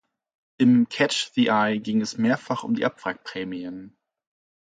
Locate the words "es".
2.01-2.17